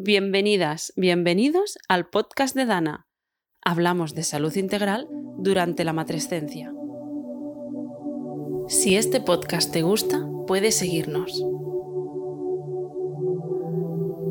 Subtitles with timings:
[0.00, 3.08] Bienvenidas, bienvenidos al podcast de Dana.
[3.64, 6.72] Hablamos de salud integral durante la matrescencia.
[8.68, 11.44] Si este podcast te gusta, puedes seguirnos.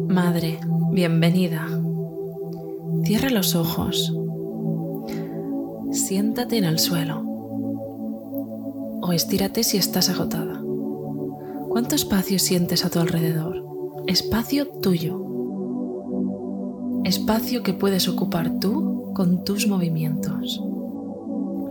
[0.07, 0.57] Madre,
[0.93, 1.67] bienvenida.
[3.03, 4.15] Cierra los ojos.
[5.91, 7.23] Siéntate en el suelo.
[9.01, 10.63] O estírate si estás agotada.
[11.67, 13.65] ¿Cuánto espacio sientes a tu alrededor?
[14.07, 15.27] Espacio tuyo.
[17.07, 20.61] Espacio que puedes ocupar tú con tus movimientos.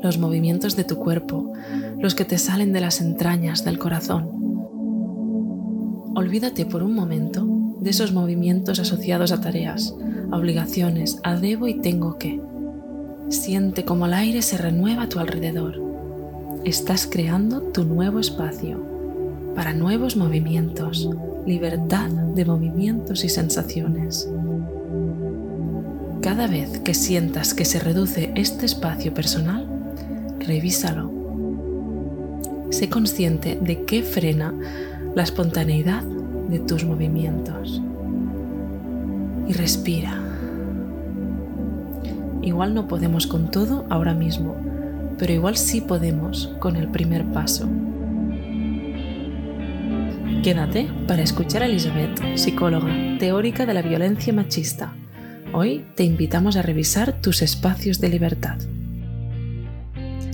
[0.02, 1.52] Los movimientos de tu cuerpo,
[1.98, 4.30] los que te salen de las entrañas del corazón.
[6.14, 7.46] Olvídate por un momento
[7.78, 9.94] de esos movimientos asociados a tareas,
[10.30, 12.40] a obligaciones, a debo y tengo que.
[13.28, 15.78] Siente como el aire se renueva a tu alrededor.
[16.64, 18.82] Estás creando tu nuevo espacio
[19.54, 21.10] para nuevos movimientos,
[21.44, 24.30] libertad de movimientos y sensaciones.
[26.26, 29.64] Cada vez que sientas que se reduce este espacio personal,
[30.40, 31.08] revísalo.
[32.70, 34.52] Sé consciente de qué frena
[35.14, 37.80] la espontaneidad de tus movimientos.
[39.46, 40.20] Y respira.
[42.42, 44.56] Igual no podemos con todo ahora mismo,
[45.18, 47.68] pero igual sí podemos con el primer paso.
[50.42, 54.92] Quédate para escuchar a Elizabeth, psicóloga, teórica de la violencia machista.
[55.58, 58.58] Hoy te invitamos a revisar tus espacios de libertad.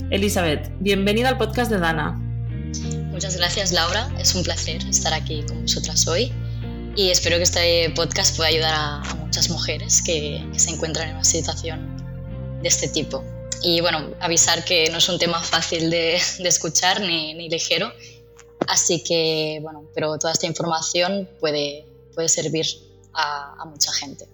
[0.09, 2.19] Elizabeth, bienvenida al podcast de Dana.
[3.09, 6.33] Muchas gracias Laura, es un placer estar aquí con vosotras hoy
[6.97, 11.23] y espero que este podcast pueda ayudar a, muchas mujeres que, se encuentran en una
[11.23, 13.23] situación de este tipo.
[13.61, 17.93] Y bueno, avisar que no es un tema fácil de, escuchar ni, ni, ligero,
[18.67, 22.65] así que bueno, pero toda esta información puede, puede servir
[23.13, 24.27] a, a mucha gente.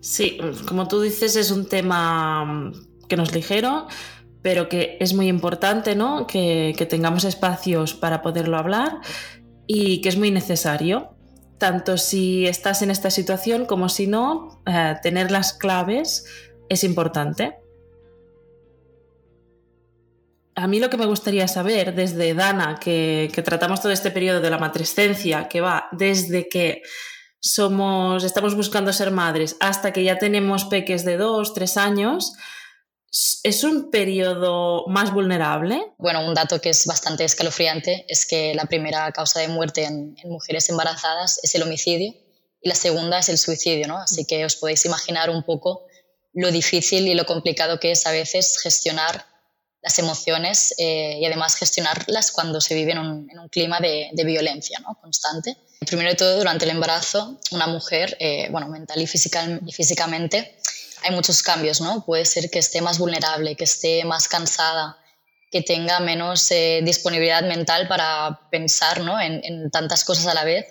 [0.00, 2.72] Sí, como tú dices, es un tema
[3.08, 3.86] que no es ligero,
[4.42, 6.26] pero que es muy importante ¿no?
[6.26, 9.00] que, tengamos espacios para poderlo hablar
[9.66, 11.16] y que es muy necesario,
[11.58, 16.24] tanto si estás en esta situación como si no, eh, tener las claves
[16.70, 17.56] es importante.
[20.54, 24.40] A mí lo que me gustaría saber desde Dana, que, que tratamos todo este periodo
[24.40, 26.82] de la matrescencia, que va desde que
[27.40, 32.34] somos, estamos buscando ser madres hasta que ya tenemos peques de dos, tres años,
[33.42, 35.82] ¿Es un periodo más vulnerable?
[35.98, 40.14] Bueno, un dato que es bastante escalofriante es que la primera causa de muerte en,
[40.24, 42.14] mujeres embarazadas es el homicidio
[42.62, 43.96] y la segunda es el suicidio, ¿no?
[43.98, 45.86] Así que os podéis imaginar un poco
[46.34, 49.26] lo difícil y lo complicado que es a veces gestionar
[49.82, 54.98] las emociones eh, y además gestionarlas cuando se vive en un, clima de, violencia ¿no?
[55.00, 55.56] constante.
[55.86, 60.58] Primero de todo, durante el embarazo, una mujer, eh, bueno, mental y, y físicamente,
[61.02, 62.04] hay muchos cambios, ¿no?
[62.04, 64.98] Puede ser que esté más vulnerable, que esté más cansada,
[65.50, 69.20] que tenga menos eh, disponibilidad mental para pensar ¿no?
[69.20, 70.66] en, tantas cosas a la vez,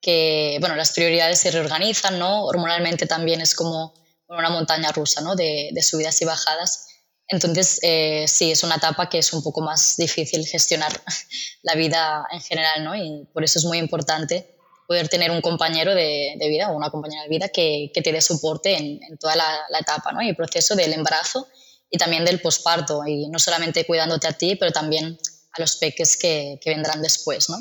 [0.00, 2.44] que bueno, las prioridades se reorganizan, ¿no?
[2.44, 3.94] hormonalmente también es como
[4.28, 5.34] una montaña rusa ¿no?
[5.36, 6.86] de, subidas y bajadas.
[7.30, 11.00] Entonces, eh, sí, es una etapa que es un poco más difícil gestionar
[11.62, 12.94] la vida en general, ¿no?
[12.96, 14.56] Y por eso es muy importante
[14.90, 18.76] poder tener un compañero de, vida o una compañera de vida que, te dé soporte
[18.76, 20.20] en, toda la, etapa ¿no?
[20.20, 21.46] y el proceso del embarazo
[21.88, 25.16] y también del posparto, y no solamente cuidándote a ti, pero también
[25.52, 27.48] a los peques que, vendrán después.
[27.48, 27.58] ¿no?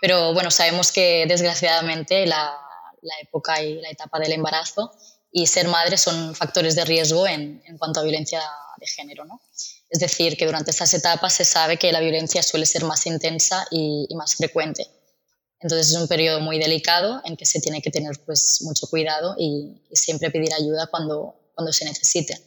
[0.00, 2.56] Pero bueno, sabemos que desgraciadamente la,
[3.20, 4.92] época y la etapa del embarazo
[5.32, 8.40] y ser madre son factores de riesgo en, cuanto a violencia
[8.78, 9.24] de género.
[9.24, 9.40] ¿no?
[9.90, 13.66] Es decir, que durante estas etapas se sabe que la violencia suele ser más intensa
[13.70, 14.88] y más frecuente.
[15.64, 19.34] Entonces es un periodo muy delicado en que se tiene que tener pues, mucho cuidado
[19.38, 22.38] y, siempre pedir ayuda cuando, cuando se necesite.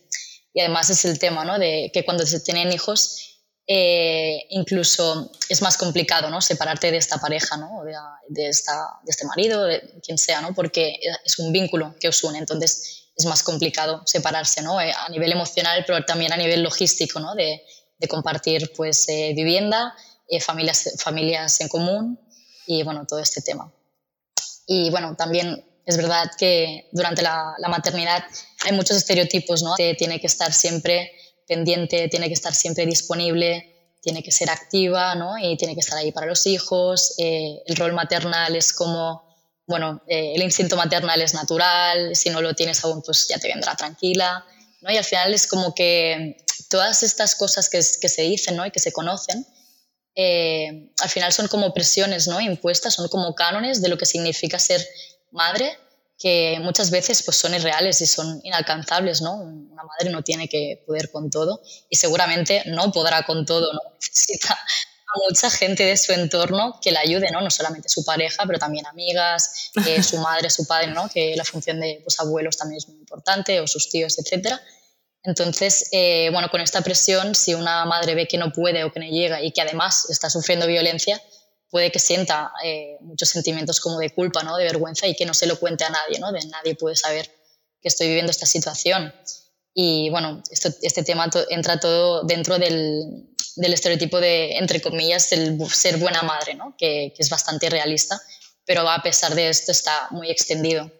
[0.53, 1.57] Y además es el tema ¿no?
[1.57, 6.41] de que cuando se tienen hijos eh, incluso es más complicado ¿no?
[6.41, 7.83] separarte de esta pareja, ¿no?
[8.29, 10.53] de, esta, de este marido, de quien sea, ¿no?
[10.53, 12.37] porque es un vínculo que os une.
[12.37, 14.79] Entonces es más complicado separarse ¿no?
[14.79, 17.35] Eh, a nivel emocional, pero también a nivel logístico, ¿no?
[17.35, 17.61] de,
[18.07, 19.95] compartir pues, eh, vivienda,
[20.39, 22.19] familias, familias en común
[22.67, 23.73] y bueno, todo este tema.
[24.67, 28.23] Y bueno, también es verdad que durante la, maternidad
[28.65, 29.73] hay muchos estereotipos, ¿no?
[29.75, 31.11] tiene que estar siempre
[31.47, 35.37] pendiente, tiene que estar siempre disponible, tiene que ser activa, ¿no?
[35.37, 37.15] Y tiene que estar ahí para los hijos.
[37.17, 39.26] Eh, el rol maternal es como,
[39.67, 43.49] bueno, eh, el instinto maternal es natural, si no lo tienes aún, pues ya te
[43.49, 44.45] vendrá tranquila,
[44.81, 44.91] ¿no?
[44.91, 46.37] Y al final es como que
[46.69, 48.65] todas estas cosas que, se dicen, ¿no?
[48.65, 49.45] Y que se conocen,
[50.15, 52.41] eh, al final son como presiones ¿no?
[52.41, 54.83] impuestas, son como cánones de lo que significa ser
[55.31, 55.77] madre
[56.17, 59.35] que muchas veces pues, son irreales y son inalcanzables, ¿no?
[59.35, 63.79] Una madre no tiene que poder con todo y seguramente no podrá con todo, ¿no?
[64.01, 64.57] Necesita
[65.27, 67.41] mucha gente de su entorno que la ayude, ¿no?
[67.41, 71.09] No solamente su pareja, pero también amigas, eh, su madre, su padre, ¿no?
[71.09, 74.61] Que la función de pues, abuelos también es muy importante, o sus tíos, etcétera.
[75.23, 78.99] Entonces, eh, bueno, con esta presión, si una madre ve que no puede o que
[78.99, 81.21] no llega y que además está sufriendo violencia,
[81.69, 84.55] puede que sienta eh, muchos sentimientos como de culpa, ¿no?
[84.55, 86.31] de vergüenza y que no se lo cuente a nadie, ¿no?
[86.31, 87.29] de nadie puede saber
[87.81, 89.13] que estoy viviendo esta situación.
[89.73, 93.26] Y bueno, este tema entra todo dentro del,
[93.57, 96.75] del, estereotipo de, entre comillas, del ser buena madre, ¿no?
[96.77, 98.21] que, es bastante realista,
[98.65, 100.91] pero a pesar de esto está muy extendido.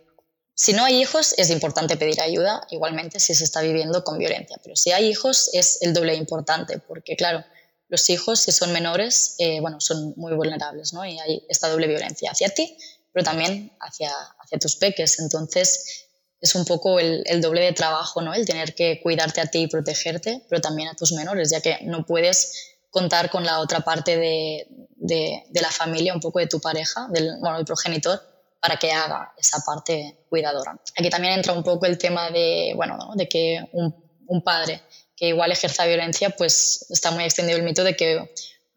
[0.53, 4.57] Si no hay hijos, es importante pedir ayuda, igualmente si se está viviendo con violencia,
[4.63, 7.43] pero si hay hijos es el doble importante, porque claro,
[7.89, 11.05] los hijos, si son menores, eh, bueno, son muy vulnerables, ¿no?
[11.05, 12.77] Y hay esta doble violencia hacia ti,
[13.13, 15.19] pero también hacia, hacia tus peques.
[15.19, 16.06] Entonces,
[16.39, 18.33] es un poco el, doble de trabajo, ¿no?
[18.33, 21.79] El tener que cuidarte a ti y protegerte, pero también a tus menores, ya que
[21.83, 26.47] no puedes contar con la otra parte de, de, de la familia, un poco de
[26.47, 28.21] tu pareja, del, bueno, del progenitor,
[28.59, 30.79] para que haga esa parte cuidadora.
[30.97, 33.15] Aquí también entra un poco el tema de, bueno, ¿no?
[33.15, 33.95] de que un,
[34.27, 34.81] un padre
[35.15, 38.31] que igual ejerza violencia, pues está muy extendido el mito de que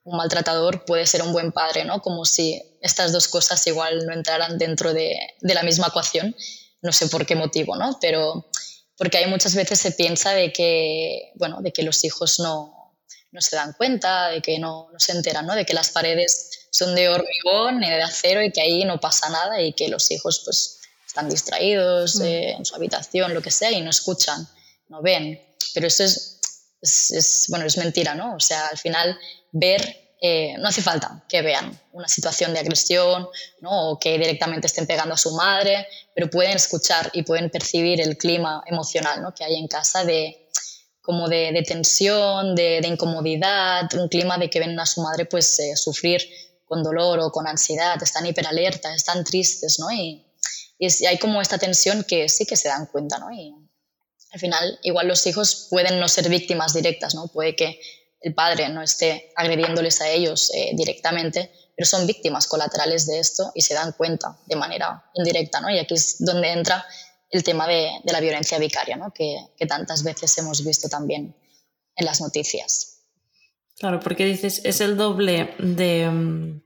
[0.05, 2.01] un maltratador puede ser un buen padre, ¿no?
[2.01, 6.35] Como si estas dos cosas igual no entraran dentro de, de la misma ecuación.
[6.83, 7.99] No sé por qué motivo, ¿no?
[8.01, 8.51] Pero
[8.97, 12.97] porque hay muchas veces se piensa de que, bueno, de que los hijos no,
[13.33, 15.55] no se dan cuenta, de que no, no, se enteran, ¿no?
[15.55, 19.31] De que las paredes son de hormigón y de acero y que ahí no pasa
[19.31, 22.23] nada y que los hijos pues están distraídos mm.
[22.25, 24.47] eh, en su habitación, lo que sea, y no escuchan,
[24.89, 25.41] no ven.
[25.75, 26.41] Pero eso es,
[26.83, 28.35] es, bueno, es mentira, ¿no?
[28.35, 29.19] O sea, al final
[29.53, 33.27] ver, eh, no hace falta que vean una situación de agresión,
[33.61, 33.91] ¿no?
[33.91, 38.19] O que directamente estén pegando a su madre, pero pueden escuchar y pueden percibir el
[38.19, 39.35] clima emocional, ¿no?
[39.35, 40.49] Que hay en casa de
[41.01, 45.59] como de, de tensión, de, incomodidad, un clima de que ven a su madre pues
[45.59, 46.21] eh, sufrir
[46.67, 49.91] con dolor o con ansiedad, están hiperalerta, están tristes, ¿no?
[49.91, 50.25] Y,
[50.79, 53.33] y, hay como esta tensión que sí que se dan cuenta, ¿no?
[53.33, 53.55] Y,
[54.33, 57.27] al final igual los hijos pueden no ser víctimas directas, ¿no?
[57.29, 57.81] Puede que
[58.21, 63.51] el padre no esté agrediéndoles a ellos eh, directamente, pero son víctimas colaterales de esto
[63.55, 65.71] y se dan cuenta de manera indirecta, ¿no?
[65.71, 66.85] Y aquí es donde entra
[67.31, 69.13] el tema de, de la violencia vicaria, ¿no?
[69.13, 71.35] Que, que, tantas veces hemos visto también
[71.97, 73.05] en las noticias.
[73.79, 76.63] Claro, porque dices, es el doble de, mm,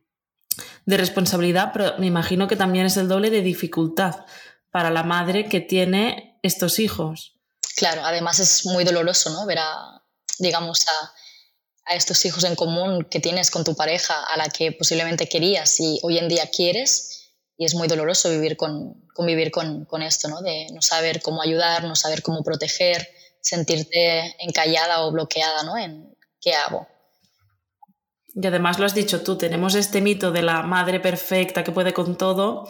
[0.86, 4.24] de responsabilidad, pero me imagino que también es el doble de dificultad
[4.70, 7.38] para la madre que tiene estos hijos.
[7.76, 9.46] Claro, además es muy doloroso, ¿no?
[9.46, 10.02] Ver a,
[10.38, 11.12] digamos, a,
[11.86, 15.78] a, estos hijos en común que tienes con tu pareja, a la que posiblemente querías
[15.80, 20.28] y hoy en día quieres, y es muy doloroso vivir con, convivir con, con esto,
[20.28, 20.40] ¿no?
[20.42, 23.08] De no saber cómo ayudar, no saber cómo proteger,
[23.40, 25.76] sentirte encallada o bloqueada, ¿no?
[25.76, 26.88] En qué hago.
[28.34, 31.92] Y además lo has dicho tú, tenemos este mito de la madre perfecta que puede
[31.92, 32.66] con todo,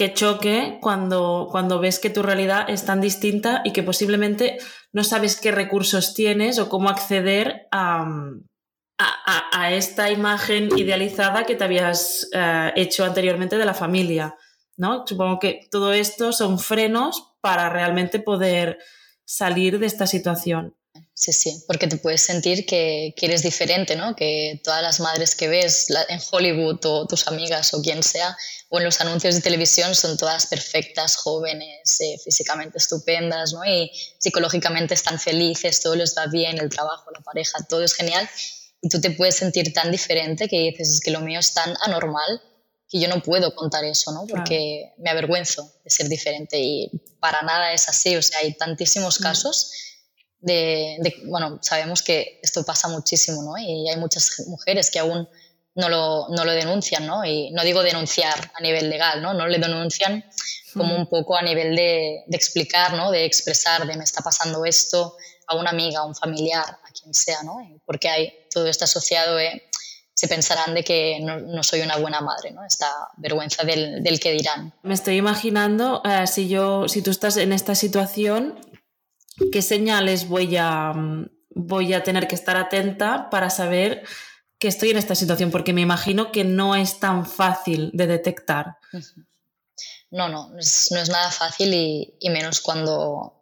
[0.00, 4.56] que choque cuando, cuando ves que tu realidad es tan distinta y que posiblemente
[4.94, 8.08] no sabes qué recursos tienes o cómo acceder a,
[8.96, 14.36] a, a esta imagen idealizada que te habías uh, hecho anteriormente de la familia.
[14.78, 15.06] ¿no?
[15.06, 18.78] Supongo que todo esto son frenos para realmente poder
[19.26, 20.78] salir de esta situación.
[21.14, 24.16] Sí, sí, porque te puedes sentir que, que, eres diferente, ¿no?
[24.16, 28.36] Que todas las madres que ves en Hollywood o tus amigas o quien sea,
[28.70, 33.64] o en los anuncios de televisión son todas perfectas, jóvenes, eh, físicamente estupendas, ¿no?
[33.64, 38.28] Y psicológicamente están felices, todo les va bien, el trabajo, la pareja, todo es genial.
[38.80, 41.76] Y tú te puedes sentir tan diferente que dices, es que lo mío es tan
[41.82, 42.40] anormal
[42.88, 44.26] que yo no puedo contar eso, ¿no?
[44.26, 44.94] Porque claro.
[44.98, 48.16] me avergüenzo de ser diferente y para nada es así.
[48.16, 49.24] O sea, hay tantísimos mm.
[50.40, 53.58] De, de, bueno, sabemos que esto pasa muchísimo, ¿no?
[53.58, 55.28] Y hay muchas mujeres que aún
[55.74, 57.24] no lo, no lo denuncian, ¿no?
[57.24, 59.34] Y no digo denunciar a nivel legal, ¿no?
[59.34, 60.24] No le denuncian
[60.74, 63.10] como un poco a nivel de, de explicar, ¿no?
[63.10, 65.16] De expresar, de me está pasando esto
[65.46, 67.58] a una amiga, a un familiar, a quien sea, ¿no?
[67.84, 69.62] Porque hay todo esto asociado, eh,
[70.14, 72.64] se pensarán de que no, no, soy una buena madre, ¿no?
[72.64, 74.72] Esta vergüenza del, del que dirán.
[74.82, 78.54] Me estoy imaginando, eh, si, yo, si tú estás en esta situación,
[79.52, 80.92] qué señales voy a,
[81.50, 84.04] voy a tener que estar atenta para saber
[84.58, 88.76] que estoy en esta situación, porque me imagino que no es tan fácil de detectar.
[90.10, 93.32] No, no, es, no es nada fácil y, y, menos cuando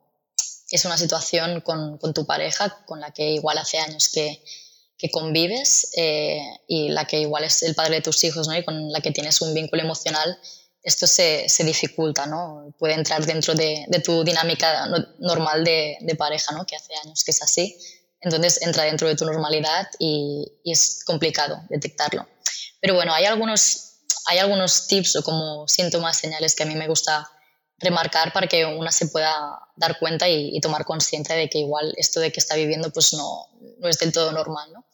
[0.70, 4.44] es una situación con, con, tu pareja, con la que igual hace años que,
[4.98, 8.56] que convives eh, y la que igual es el padre de tus hijos ¿no?
[8.56, 10.38] y con la que tienes un vínculo emocional
[10.88, 12.74] esto se, dificulta, ¿no?
[12.78, 16.64] Puede entrar dentro de, tu dinámica normal de, pareja, ¿no?
[16.64, 17.78] Que hace años que es así.
[18.20, 22.26] Entonces entra dentro de tu normalidad y, es complicado detectarlo.
[22.80, 26.88] Pero bueno, hay algunos, hay algunos tips o como síntomas, señales que a mí me
[26.88, 27.30] gusta
[27.78, 32.18] remarcar para que una se pueda dar cuenta y, tomar conciencia de que igual esto
[32.18, 34.86] de que está viviendo pues no, no es del todo normal, ¿no?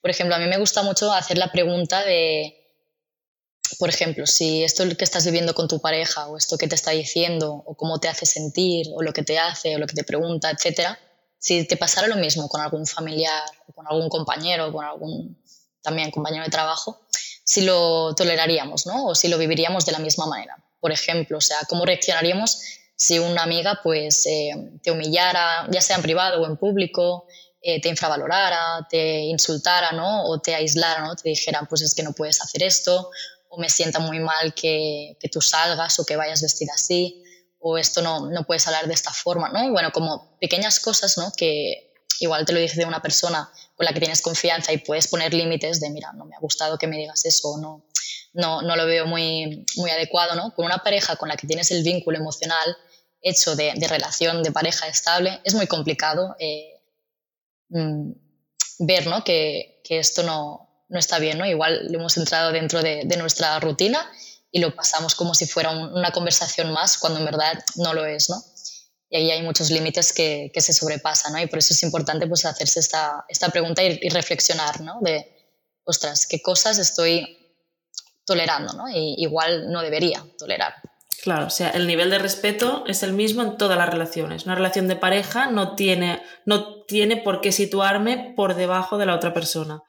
[0.00, 2.67] Por ejemplo, a mí me gusta mucho hacer la pregunta de
[3.78, 6.92] por ejemplo, si esto que estás viviendo con tu pareja o esto que te está
[6.92, 10.04] diciendo o cómo te hace sentir o lo que te hace o lo que te
[10.04, 10.98] pregunta, etcétera,
[11.38, 13.44] si te pasara lo mismo con algún familiar
[13.74, 15.38] con algún compañero con algún
[15.82, 17.00] también compañero de trabajo,
[17.44, 19.06] si lo toleraríamos, ¿no?
[19.06, 20.56] O si lo viviríamos de la misma manera.
[20.80, 22.60] Por ejemplo, o sea, cómo reaccionaríamos
[22.94, 24.50] si una amiga pues eh,
[24.82, 27.26] te humillara, ya sea en privado o en público,
[27.62, 30.24] eh, te infravalorara, te insultara, ¿no?
[30.24, 31.14] O te aislara, ¿no?
[31.14, 33.10] Te dijeran, pues es que no puedes hacer esto,
[33.48, 37.22] o me sienta muy mal que, que tú salgas o que vayas vestida así,
[37.60, 39.70] o esto no, no puedes hablar de esta forma, ¿no?
[39.72, 41.32] Bueno, como pequeñas cosas, ¿no?
[41.36, 45.08] Que igual te lo dice de una persona con la que tienes confianza y puedes
[45.08, 47.84] poner límites de, mira, no me ha gustado que me digas eso, no,
[48.32, 50.54] no, no lo veo muy, muy adecuado, ¿no?
[50.54, 52.76] Con una pareja con la que tienes el vínculo emocional
[53.20, 56.80] hecho de, de relación de pareja estable, es muy complicado eh,
[57.68, 58.12] mm,
[58.80, 59.24] ver, ¿no?
[59.24, 61.46] Que, que esto no, no está bien, ¿no?
[61.46, 64.10] Igual le hemos entrado dentro de, nuestra rutina
[64.50, 68.30] y lo pasamos como si fuera una conversación más, cuando en verdad no lo es,
[68.30, 68.42] ¿no?
[69.10, 71.40] Y ahí hay muchos límites que, se sobrepasan, ¿no?
[71.40, 74.98] Y por eso es importante pues hacerse esta, esta pregunta y, reflexionar, ¿no?
[75.00, 77.36] De, ostras, ¿qué cosas estoy
[78.24, 78.88] tolerando, ¿no?
[78.88, 80.74] Y igual no debería tolerar.
[81.22, 84.44] Claro, o sea, el nivel de respeto es el mismo en todas las relaciones.
[84.44, 89.14] Una relación de pareja no tiene, no tiene por qué situarme por debajo de la
[89.14, 89.82] otra persona.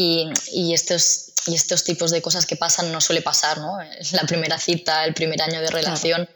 [0.00, 3.78] Y, estos, y estos tipos de cosas que pasan no suele pasar, ¿no?
[4.12, 6.28] La primera cita, el primer año de relación,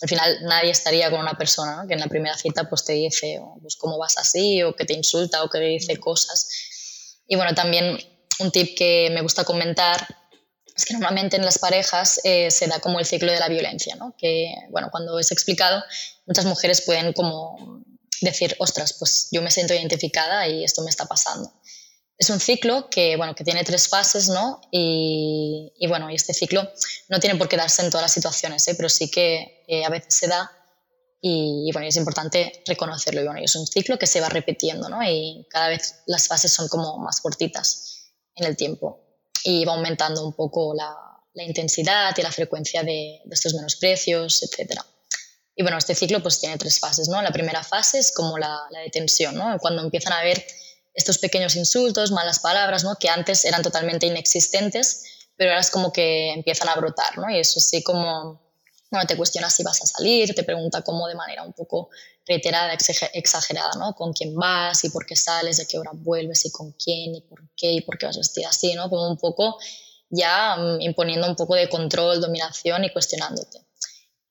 [0.00, 3.40] al final nadie estaría con una persona que en la primera cita pues te dice
[3.42, 6.48] oh, pues, cómo vas así o que te insulta o que te dice cosas.
[7.26, 7.98] Y bueno, también
[8.38, 10.06] un tip que me gusta comentar
[10.76, 13.96] es que normalmente en las parejas eh, se da como el ciclo de la violencia,
[13.96, 14.14] ¿no?
[14.16, 15.82] Que, bueno, cuando es explicado,
[16.26, 17.82] muchas mujeres pueden como
[18.20, 21.52] decir, ostras, pues yo me siento identificada y esto me está pasando
[22.18, 24.60] es un ciclo que, bueno, que tiene tres fases, ¿no?
[24.72, 26.68] Y, y bueno, y este ciclo
[27.08, 28.74] no tiene por qué darse en todas las situaciones, ¿eh?
[28.74, 30.50] pero sí que eh, a veces se da
[31.20, 33.20] y, bueno, es importante reconocerlo.
[33.20, 35.02] Y bueno, es un ciclo que se va repitiendo, ¿no?
[35.02, 39.00] Y cada vez las fases son como más cortitas en el tiempo
[39.44, 40.94] y va aumentando un poco la,
[41.34, 44.80] la intensidad y la frecuencia de, de estos menosprecios, etc.
[45.54, 47.20] Y bueno, este ciclo pues tiene tres fases, ¿no?
[47.22, 49.56] La primera fase es como la, la de tensión, ¿no?
[49.58, 50.44] Cuando empiezan a haber
[50.98, 52.96] estos pequeños insultos, malas palabras, ¿no?
[52.96, 55.04] que antes eran totalmente inexistentes,
[55.36, 57.30] pero ahora es como que empiezan a brotar, ¿no?
[57.30, 58.42] Y eso sí como,
[58.90, 61.90] bueno, te cuestiona si vas a salir, te pregunta como de manera un poco
[62.26, 62.76] reiterada,
[63.14, 63.94] exagerada, ¿no?
[63.94, 67.20] Con quién vas y por qué sales, de qué hora vuelves y con quién y
[67.20, 68.90] por qué y por qué vas vestida así, ¿no?
[68.90, 69.56] Como un poco
[70.10, 73.60] ya mm, imponiendo un poco de control, dominación y cuestionándote.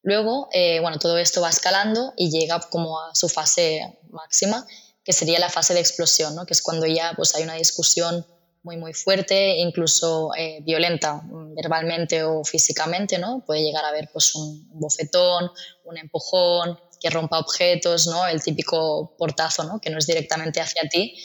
[0.04, 4.68] Luego, eh, bueno, todo esto va escalando y llega como a su fase máxima,
[5.08, 6.46] que sería la fase de explosión, ¿no?
[6.46, 8.26] que es cuando ya pues, hay una discusión
[8.62, 13.42] muy, muy fuerte, incluso eh, violenta, mm, verbalmente o físicamente, ¿no?
[13.46, 15.50] Puede llegar a haber pues, un, bofetón,
[15.86, 18.28] un empujón, que rompa objetos, ¿no?
[18.28, 19.80] El típico portazo, ¿no?
[19.80, 21.16] Que no es directamente hacia ti,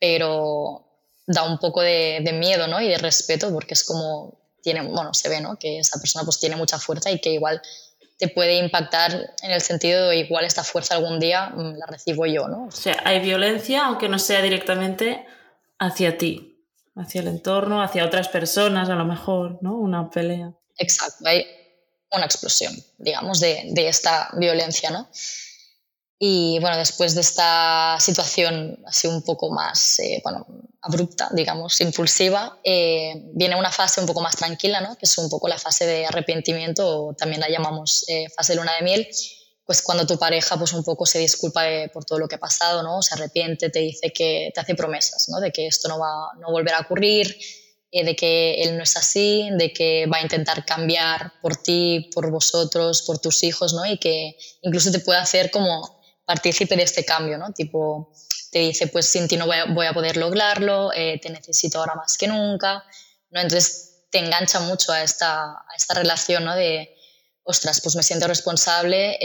[0.00, 0.88] pero
[1.24, 2.80] da un poco de, miedo, ¿no?
[2.80, 5.56] Y de respeto, porque es como, tiene, bueno, se ve, ¿no?
[5.56, 7.62] Que esa persona pues tiene mucha fuerza y que igual
[8.20, 12.26] te puede impactar en el sentido de igual esta fuerza algún día mm, la recibo
[12.26, 12.66] yo, ¿no?
[12.66, 15.26] O sea, hay violencia aunque no sea directamente
[15.78, 16.62] hacia ti,
[16.94, 19.74] hacia el entorno, hacia otras personas a lo mejor, ¿no?
[19.74, 20.52] Una pelea.
[20.76, 21.46] Exacto, hay
[22.12, 25.08] una explosión, digamos, de, de esta violencia, ¿no?
[26.22, 30.46] Y bueno, después de esta situación así un poco más eh, bueno,
[30.82, 34.98] abrupta, digamos, impulsiva, eh, viene una fase un poco más tranquila, ¿no?
[34.98, 38.58] que es un poco la fase de arrepentimiento, o también la llamamos eh, fase de
[38.58, 39.08] luna de miel,
[39.64, 42.82] pues cuando tu pareja pues un poco se disculpa por todo lo que ha pasado,
[42.82, 43.00] ¿no?
[43.00, 45.40] se arrepiente, te dice que te hace promesas, ¿no?
[45.40, 47.34] de que esto no va no volverá a ocurrir,
[47.90, 52.30] de que él no es así, de que va a intentar cambiar por ti, por
[52.30, 53.86] vosotros, por tus hijos, ¿no?
[53.86, 55.99] y que incluso te puede hacer como
[56.30, 57.52] partícipe de este cambio, ¿no?
[57.52, 58.12] Tipo,
[58.52, 62.16] te dice, pues sin ti no voy a, poder lograrlo, eh, te necesito ahora más
[62.16, 62.84] que nunca,
[63.30, 63.40] ¿no?
[63.40, 66.54] Entonces te engancha mucho a esta, a esta relación, ¿no?
[66.54, 66.94] De,
[67.42, 69.18] ostras, pues me siento responsable,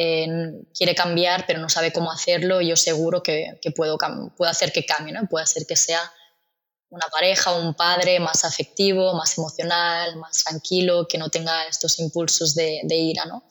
[0.75, 3.99] quiere cambiar, pero no sabe cómo hacerlo y yo seguro que, que puedo,
[4.35, 5.27] puedo hacer que cambie, ¿no?
[5.29, 6.11] Puedo hacer que sea
[6.89, 12.55] una pareja un padre más afectivo, más emocional, más tranquilo, que no tenga estos impulsos
[12.55, 13.43] de, de ira, ¿no?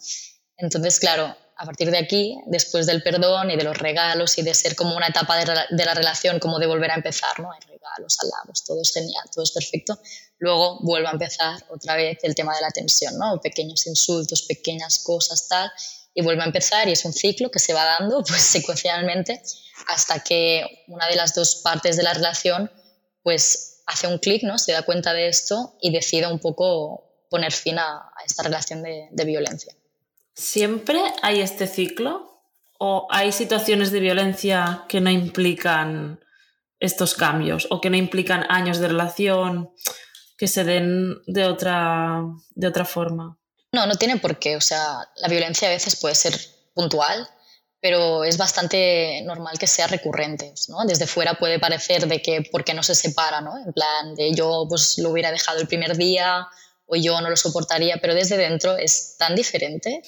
[0.57, 4.55] Entonces, claro, a partir de aquí, después del perdón y de los regalos y de
[4.55, 7.53] ser como una etapa de, la relación, como de volver a empezar, ¿no?
[7.53, 9.99] Hay regalos, halagos, todo es genial, todo es perfecto.
[10.39, 13.41] Luego vuelve a empezar otra vez el tema de la tensión, ¿no?
[13.41, 15.71] Pequeños insultos, pequeñas cosas, tal,
[16.13, 19.41] y vuelve a empezar y es un ciclo que se va dando pues secuencialmente
[19.89, 22.71] hasta que una de las dos partes de la relación
[23.23, 24.59] pues hace un clic, ¿no?
[24.59, 29.25] Se da cuenta de esto y decide un poco poner fin a, esta relación de
[29.25, 29.75] violencia.
[30.35, 32.31] ¿Siempre hay este ciclo?
[32.79, 36.21] ¿O hay situaciones de violencia que no implican
[36.81, 39.71] estos cambios o que no implican años de relación
[40.37, 43.39] que se den de otra, de otra forma?
[43.73, 44.57] No, no tiene por qué.
[44.57, 46.39] O sea, la violencia a veces puede ser
[46.75, 47.29] puntual,
[47.81, 50.53] pero es bastante normal que sea recurrente.
[50.69, 50.85] ¿no?
[50.85, 53.57] Desde fuera puede parecer de que por qué no se separa, ¿no?
[53.57, 56.49] En plan, de yo pues lo hubiera dejado el primer día
[56.87, 60.03] o yo no lo soportaría, pero desde dentro es tan diferente.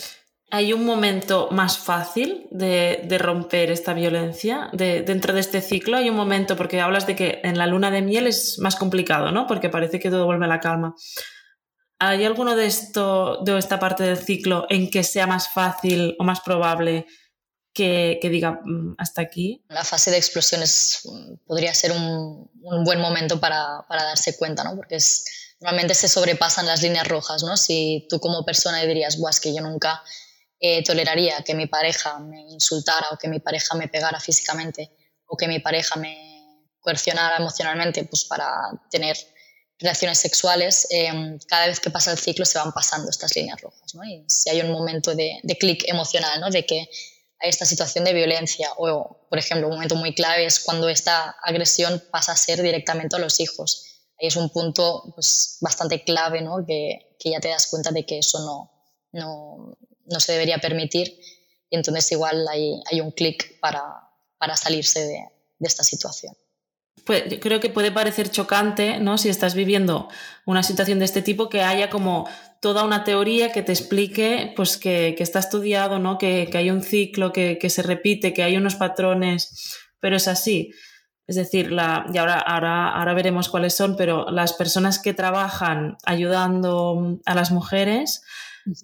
[0.51, 5.97] ¿Hay un momento más fácil de, de romper esta violencia de, dentro de este ciclo?
[5.97, 9.33] Hay un momento, porque hablas de que en la luna de miel es más complicado,
[9.33, 9.49] ¿no?
[9.49, 10.95] Porque parece que todo vuelve a la calma.
[11.99, 16.25] ¿Hay alguno de esto, de esta parte del ciclo en que sea más fácil o
[16.25, 17.07] más probable
[17.73, 19.65] que, que diga mm, hasta aquí?
[19.69, 21.09] La fase de explosiones
[21.47, 24.77] podría ser un, un buen momento para, para, darse cuenta, ¿no?
[24.77, 25.25] Porque es,
[25.61, 27.57] normalmente se sobrepasan las líneas rojas, ¿no?
[27.57, 30.03] Si tú como persona dirías, Buah, es que yo nunca
[30.61, 34.91] eh, toleraría que mi pareja me insultara o que mi pareja me pegara físicamente
[35.27, 36.27] o que mi pareja me
[36.81, 38.49] coercionara emocionalmente pues para
[38.91, 39.17] tener
[39.79, 43.95] relaciones sexuales, eh, cada vez que pasa el ciclo se van pasando estas líneas rojas.
[43.95, 44.05] ¿no?
[44.05, 46.51] Y si hay un momento de, de clic emocional, ¿no?
[46.51, 46.89] de que
[47.39, 51.37] hay esta situación de violencia o, por ejemplo, un momento muy clave es cuando esta
[51.43, 53.96] agresión pasa a ser directamente a los hijos.
[54.21, 56.65] Ahí es un punto pues, bastante clave ¿no?
[56.67, 58.71] que, que ya te das cuenta de que eso no,
[59.13, 61.19] no, no se debería permitir
[61.71, 63.83] y entonces igual hay, hay un clic para,
[64.39, 65.25] para, salirse de,
[65.59, 66.35] de esta situación.
[67.05, 69.19] Pues creo que puede parecer chocante, ¿no?
[69.19, 70.09] Si estás viviendo
[70.45, 72.29] una situación de este tipo, que haya como
[72.61, 76.19] toda una teoría que te explique pues que, que está estudiado, ¿no?
[76.19, 80.27] Que, que hay un ciclo que, que, se repite, que hay unos patrones, pero es
[80.27, 80.73] así.
[81.27, 85.97] Es decir, la, y ahora, ahora, ahora veremos cuáles son, pero las personas que trabajan
[86.05, 88.23] ayudando a las mujeres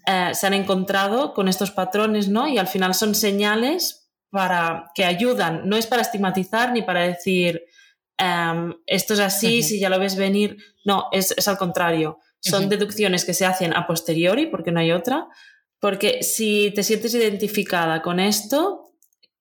[0.07, 2.49] eh, se han encontrado con estos patrones, ¿no?
[2.49, 7.65] Y al final son señales para que ayudan, no es para estigmatizar ni para decir
[8.19, 12.69] um, esto es así, si ya lo ves venir, no, es, es al contrario, son
[12.69, 15.29] deducciones que se hacen a posteriori, porque no hay otra,
[15.79, 18.82] porque si te sientes identificada con esto,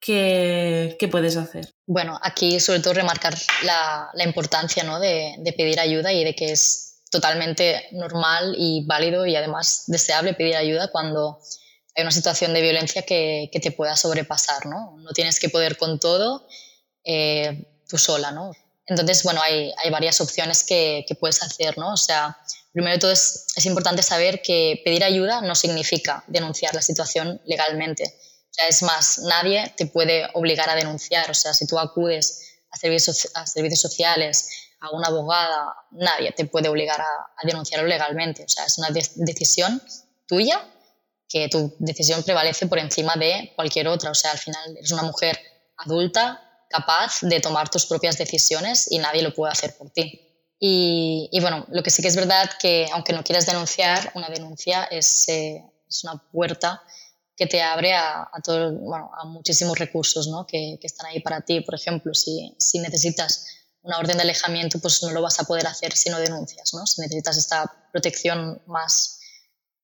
[0.02, 1.74] ¿qué, qué puedes hacer?
[1.86, 5.00] Bueno, aquí sobre todo remarcar la, la importancia ¿no?
[5.00, 10.34] de, de pedir ayuda y de que es totalmente normal y válido y además deseable
[10.34, 11.40] pedir ayuda cuando
[11.96, 14.96] hay una situación de violencia que, que te pueda sobrepasar, ¿no?
[14.98, 16.48] No tienes que poder con todo
[17.04, 18.52] eh, tú sola, ¿no?
[18.86, 21.94] Entonces, bueno, hay, hay varias opciones que, que, puedes hacer, ¿no?
[21.94, 22.38] O sea,
[22.72, 27.42] primero de todo es, es, importante saber que pedir ayuda no significa denunciar la situación
[27.46, 28.16] legalmente.
[28.68, 31.30] Es más, nadie te puede obligar a denunciar.
[31.32, 36.46] O sea, si tú acudes a servicios, a servicios sociales, a una abogada, nadie te
[36.46, 38.44] puede obligar a, a denunciarlo legalmente.
[38.44, 39.82] O sea, es una de decisión
[40.26, 40.66] tuya
[41.30, 44.12] que tu decisión prevalece por encima de cualquier otra.
[44.12, 45.40] O sea, al final eres una mujer
[45.78, 50.28] adulta, capaz de tomar tus propias decisiones y nadie lo puede hacer por ti.
[50.60, 54.30] Y, y bueno, lo que sí que es verdad que aunque no quieras denunciar, una
[54.30, 56.84] denuncia es, eh, es una puerta
[57.42, 60.46] que te abre a, a, bueno, a muchísimos recursos ¿no?
[60.46, 61.62] que, están ahí para ti.
[61.62, 63.48] Por ejemplo, si, si necesitas
[63.82, 66.86] una orden de alejamiento, pues no lo vas a poder hacer si no denuncias, ¿no?
[66.86, 69.22] Si necesitas esta protección más,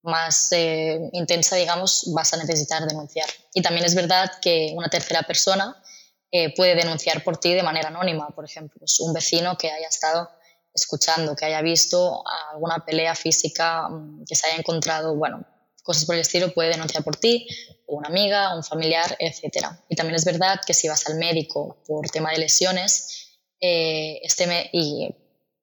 [0.03, 3.27] más eh, intensa, digamos, vas a necesitar denunciar.
[3.55, 5.81] Y también es verdad que una tercera persona
[6.29, 9.87] eh, puede denunciar por ti de manera anónima, por ejemplo, pues un vecino que haya
[9.87, 10.29] estado
[10.75, 15.43] escuchando, que haya visto alguna pelea física, mm, que se haya encontrado, bueno,
[15.87, 17.47] cosas por el estilo, puede denunciar por ti,
[17.87, 19.67] una amiga, un familiar, etc.
[19.87, 24.69] Y también es verdad que si vas al médico por tema de lesiones, eh, este
[24.73, 25.09] y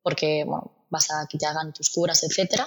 [0.02, 0.46] porque
[0.88, 2.62] vas a que te hagan tus curas, etc.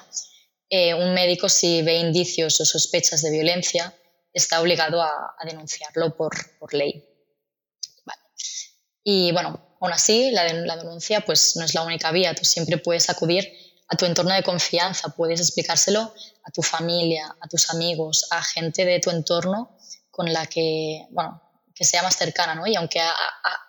[0.69, 3.91] Eh, un médico si ve indicios o sospechas de violencia
[4.31, 7.03] está obligado a, denunciarlo por, por ley.
[9.03, 12.77] Y bueno, aún así la, la denuncia pues no es la única vía, tú siempre
[12.77, 13.51] puedes acudir
[13.87, 18.85] a tu entorno de confianza, puedes explicárselo a tu familia, a tus amigos, a gente
[18.85, 19.77] de tu entorno
[20.11, 21.41] con la que, bueno,
[21.73, 22.65] que sea más cercana, ¿no?
[22.67, 22.99] Y aunque,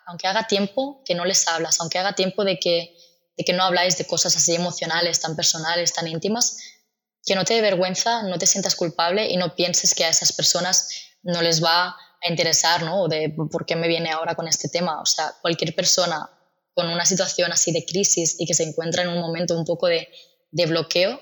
[0.07, 2.95] aunque haga tiempo que no les hablas, aunque haga tiempo de que
[3.39, 6.57] de que no habláis de cosas así emocionales, tan personales, tan íntimas,
[7.25, 10.33] que no te dé vergüenza, no te sientas culpable y no pienses que a esas
[10.33, 10.89] personas
[11.23, 13.03] no les va a interesar, ¿no?
[13.03, 14.99] O de por qué me viene ahora con este tema.
[14.99, 16.29] O sea, cualquier persona
[16.73, 19.87] con una situación así de crisis y que se encuentra en un momento un poco
[19.87, 20.07] de,
[20.51, 21.19] de bloqueo,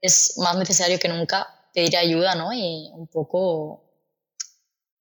[0.00, 2.52] es más necesario que nunca pedir ayuda, ¿no?
[2.52, 3.82] Y un poco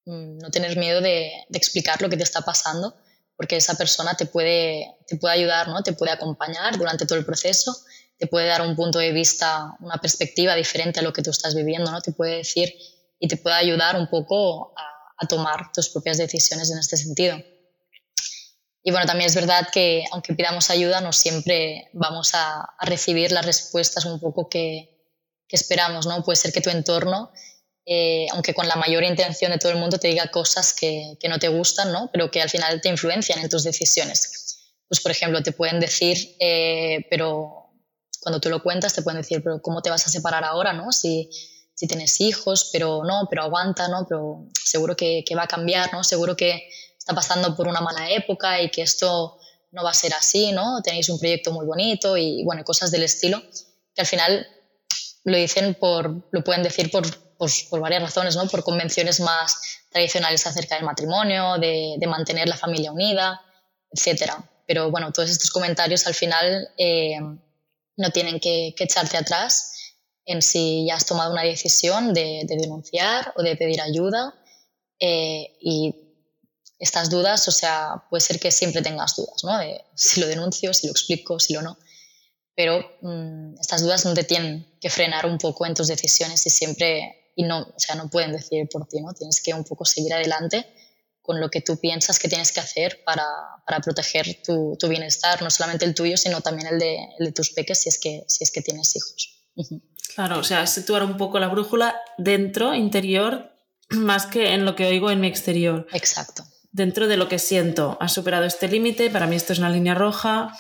[0.06, 2.96] mm, no tener miedo de, explicar lo que te está pasando,
[3.36, 5.82] porque esa persona te puede, te puede ayudar, ¿no?
[5.84, 7.76] Te puede acompañar durante todo el proceso,
[8.18, 11.56] te puede dar un punto de vista, una perspectiva diferente a lo que tú estás
[11.56, 12.02] viviendo, ¿no?
[12.02, 12.74] Te puede decir
[13.20, 14.74] y te puede ayudar un poco
[15.18, 17.38] a tomar tus propias decisiones en este sentido.
[18.84, 23.32] Y bueno, también es verdad que aunque pidamos ayuda, no siempre vamos a, a recibir
[23.32, 24.90] las respuestas un poco que,
[25.48, 26.24] que, esperamos, ¿no?
[26.24, 27.32] Puede ser que tu entorno,
[27.86, 31.28] eh, aunque con la mayor intención de todo el mundo, te diga cosas que, que,
[31.28, 32.10] no te gustan, ¿no?
[32.14, 34.72] Pero que al final te influencian en tus decisiones.
[34.88, 37.74] Pues, por ejemplo, te pueden decir, eh, pero
[38.22, 40.92] cuando tú lo cuentas, te pueden decir, pero ¿cómo te vas a separar ahora, no?
[40.92, 41.30] Si,
[41.76, 44.06] si tienes hijos, pero no, pero aguanta, ¿no?
[44.08, 46.04] Pero seguro que, que va a cambiar, ¿no?
[46.04, 46.70] Seguro que
[47.10, 49.40] está pasando por una mala época y que esto
[49.72, 50.82] no va a ser así, ¿no?
[50.84, 53.42] Tenéis un proyecto muy bonito y, bueno, cosas del estilo,
[53.96, 54.48] que al final
[55.24, 57.04] lo dicen por, lo pueden decir por,
[57.36, 58.48] por, por varias razones, ¿no?
[58.48, 63.42] Por convenciones más tradicionales acerca del matrimonio, de, de mantener la familia unida,
[63.92, 64.48] etcétera.
[64.68, 67.18] Pero bueno, todos estos comentarios al final eh,
[67.98, 69.74] no tienen que, que echarte atrás
[70.26, 74.36] en si ya has tomado una decisión de, de denunciar o de pedir ayuda.
[75.00, 76.09] Eh, y
[76.80, 79.58] estas dudas, o sea, puede ser que siempre tengas dudas, ¿no?
[79.58, 81.78] De si lo denuncio, si lo explico, si lo no.
[82.56, 86.50] Pero mmm, estas dudas no te tienen que frenar un poco en tus decisiones y
[86.50, 89.14] siempre, y no, o sea, no pueden decidir por ti, ¿no?
[89.14, 90.66] Tienes que un poco seguir adelante
[91.22, 93.26] con lo que tú piensas que tienes que hacer para,
[93.66, 97.32] para proteger tu, tu, bienestar, no solamente el tuyo, sino también el de, el de
[97.34, 99.44] tus peques si es que, si es que tienes hijos.
[100.16, 103.52] Claro, o sea, situar un poco la brújula dentro, interior,
[103.90, 105.86] más que en lo que oigo en mi exterior.
[105.94, 106.44] Exacto.
[106.72, 109.96] Dentro de lo que siento, has superado este límite, para mí esto es una línea
[109.96, 110.54] roja.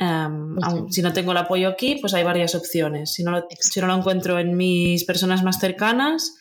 [0.00, 0.92] Um, okay.
[0.92, 3.12] Si no tengo el apoyo aquí, pues hay varias opciones.
[3.12, 6.34] Si no lo, si no lo encuentro en mis personas más cercanas,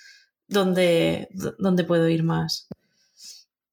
[0.48, 2.68] ¿dónde, dónde puedo ir más?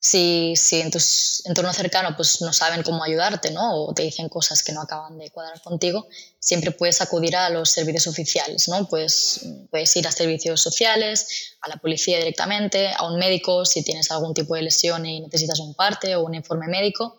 [0.05, 0.99] Si, si en tu
[1.45, 3.85] entorno cercano pues no saben cómo ayudarte ¿no?
[3.85, 6.09] o te dicen cosas que no acaban de cuadrar contigo,
[6.41, 8.67] siempre puedes acudir a los servicios oficiales.
[8.67, 8.89] ¿no?
[8.89, 14.11] Pues, puedes ir a servicios sociales, a la policía directamente, a un médico si tienes
[14.11, 17.17] algún tipo de lesión y necesitas un parte o un informe médico.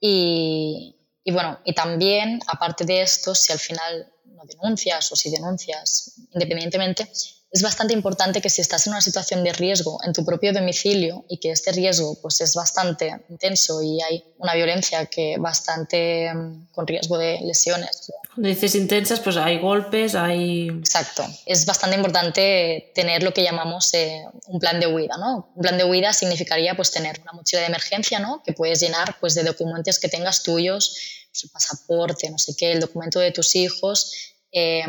[0.00, 5.30] Y, y bueno, y también, aparte de esto, si al final no denuncias o si
[5.30, 7.08] denuncias independientemente,
[7.54, 11.24] es bastante importante que si estás en una situación de riesgo en tu propio domicilio
[11.28, 16.72] y que este riesgo pues, es bastante intenso y hay una violencia que bastante mm,
[16.72, 18.10] con riesgo de lesiones.
[18.34, 20.68] Cuando dices intensas, pues hay golpes, hay...
[20.68, 21.24] Exacto.
[21.46, 25.16] Es bastante importante tener lo que llamamos eh, un plan de huida.
[25.16, 25.52] ¿no?
[25.54, 28.42] Un plan de huida significaría pues, tener una mochila de emergencia ¿no?
[28.44, 30.96] que puedes llenar pues, de documentos que tengas tuyos,
[31.30, 34.84] su pasaporte, no sé qué, el documento de tus hijos, eh,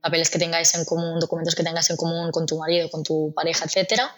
[0.00, 3.32] papeles que tengáis en común, documentos que tengas en común con tu marido, con tu
[3.34, 4.14] pareja, etcétera,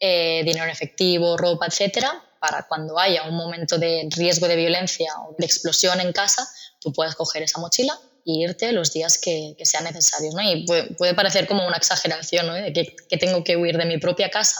[0.00, 5.12] eh, dinero en efectivo, ropa, etcétera, para cuando haya un momento de riesgo de violencia
[5.20, 6.46] o de explosión en casa,
[6.80, 10.34] tú puedas coger esa mochila e irte los días que, que sean necesarios.
[10.34, 10.42] ¿no?
[10.42, 12.54] Y puede, parecer como una exageración, ¿no?
[12.54, 14.56] de que, que, tengo que huir de mi propia casa.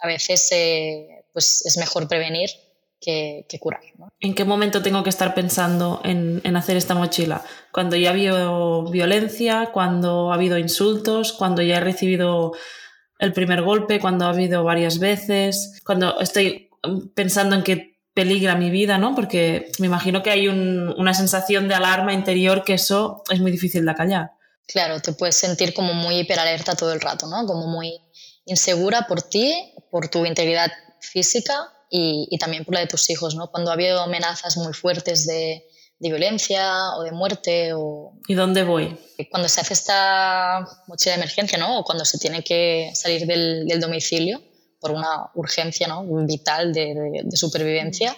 [0.00, 2.50] A veces eh, pues es mejor prevenir
[3.02, 3.82] que, que curar.
[3.98, 4.12] ¿no?
[4.20, 7.42] ¿En qué momento tengo que estar pensando en, en, hacer esta mochila?
[7.72, 12.52] Cuando ya ha habido violencia, cuando ha habido insultos, cuando ya he recibido
[13.18, 16.70] el primer golpe, cuando ha habido varias veces, cuando estoy
[17.14, 19.14] pensando en que peligra mi vida, ¿no?
[19.14, 23.50] Porque me imagino que hay un, una sensación de alarma interior que eso es muy
[23.50, 24.32] difícil de acallar.
[24.66, 27.46] Claro, te puedes sentir como muy hiperalerta todo el rato, ¿no?
[27.46, 28.00] Como muy
[28.44, 33.34] insegura por ti, por tu integridad física y, y, también por la de tus hijos,
[33.34, 33.50] ¿no?
[33.50, 38.14] Cuando ha habido amenazas muy fuertes de, de, violencia o de muerte o...
[38.26, 38.98] ¿Y dónde voy?
[39.30, 41.78] Cuando se hace esta mochila de emergencia, ¿no?
[41.78, 44.40] O cuando se tiene que salir del, del domicilio
[44.80, 46.02] por una urgencia, ¿no?
[46.24, 48.16] Vital de, de, de, supervivencia,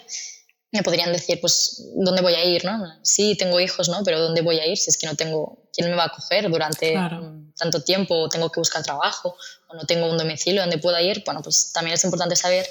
[0.71, 2.81] me podrían decir, pues, ¿dónde voy a ir, no?
[3.03, 4.03] Sí, tengo hijos, ¿no?
[4.05, 5.67] Pero ¿dónde voy a ir si es que no tengo...
[5.73, 7.41] ¿Quién me va a acoger durante claro.
[7.57, 8.15] tanto tiempo?
[8.15, 9.35] O tengo que buscar trabajo,
[9.67, 11.23] o no tengo un domicilio donde pueda ir.
[11.25, 12.65] Bueno, pues también es importante saber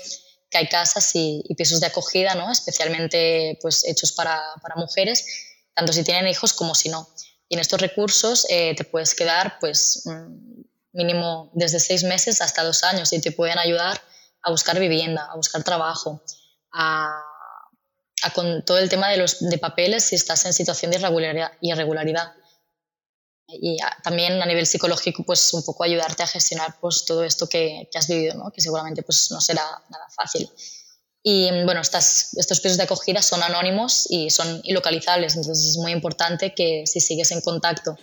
[0.51, 2.51] que hay casas y, pisos de acogida, ¿no?
[2.51, 5.27] especialmente pues, hechos para, para, mujeres,
[5.75, 7.09] tanto si tienen hijos como si no.
[7.49, 10.05] Y en estos recursos eh, te puedes quedar pues,
[10.93, 14.01] mínimo desde seis meses hasta dos años y te pueden ayudar
[14.43, 16.23] a buscar vivienda, a buscar trabajo,
[16.73, 17.11] a,
[18.35, 21.53] con todo el tema de los de papeles si estás en situación de irregularidad.
[21.61, 22.33] irregularidad.
[23.47, 27.89] Y también a nivel psicológico, pues un poco ayudarte a gestionar pues, todo esto que,
[27.93, 28.51] que has vivido, ¿no?
[28.51, 30.51] que seguramente pues, no será nada fácil.
[31.23, 35.93] Y bueno, estas, estos pisos de acogida son anónimos y son ilocalizables, entonces es muy
[35.93, 37.97] importante que si sigues en contacto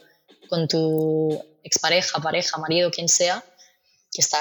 [0.49, 3.43] con tu expareja, pareja, marido, quien sea,
[4.11, 4.39] que está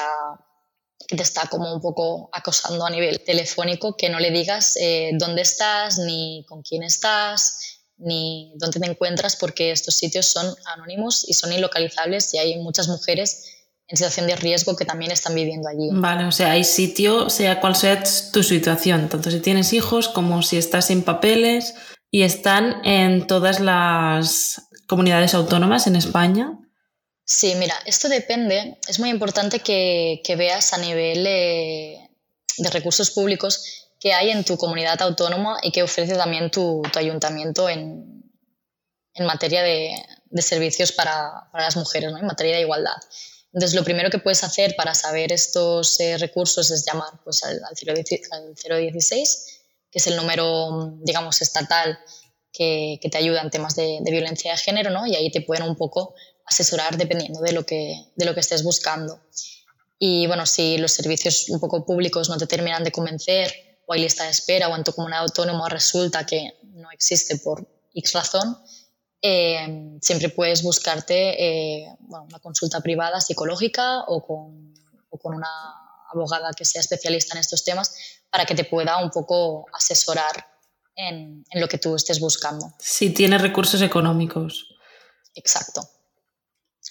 [1.10, 5.10] que te está como un poco acosando a nivel telefónico, que no le digas eh,
[5.14, 7.69] dónde estás, ni con quién estás,
[8.00, 12.88] ni dónde te encuentras, porque estos sitios son anónimos y son ilocalizables y hay muchas
[12.88, 13.46] mujeres
[13.88, 15.88] en situación de riesgo que también están viviendo allí.
[15.92, 20.42] Vale, o sea, hay sitio, sea cual sea tu situación, tanto si tienes hijos como
[20.42, 21.74] si estás sin papeles
[22.10, 26.58] y están en todas las comunidades autónomas en España.
[27.24, 28.78] Sí, mira, esto depende.
[28.88, 31.98] Es muy importante que, veas a nivel de,
[32.72, 38.18] recursos públicos que hay en tu comunidad autónoma y que ofrece también tu, ayuntamiento en,
[39.20, 39.94] materia de,
[40.38, 42.18] servicios para, las mujeres, ¿no?
[42.18, 42.96] en materia de igualdad.
[43.52, 47.60] Entonces, lo primero que puedes hacer para saber estos eh, recursos es llamar pues, al,
[47.74, 49.60] 016,
[49.90, 51.98] que es el número, digamos, estatal
[52.52, 55.06] que, te ayuda en temas de, de, violencia de género, ¿no?
[55.06, 56.14] y ahí te pueden un poco
[56.46, 59.20] asesorar dependiendo de lo que, de lo que estés buscando.
[59.98, 64.02] Y bueno, si los servicios un poco públicos no te terminan de convencer, o hay
[64.02, 68.56] lista de espera, o en tu comunidad autónoma resulta que no existe por X razón,
[69.20, 74.72] eh, siempre puedes buscarte eh, una consulta privada psicológica o con,
[75.10, 75.50] o con, una
[76.08, 77.92] abogada que sea especialista en estos temas
[78.30, 80.46] para que te pueda un poco asesorar
[80.94, 82.72] en, en lo que tú estés buscando.
[82.78, 84.68] Si tienes recursos económicos.
[85.34, 85.82] Exacto.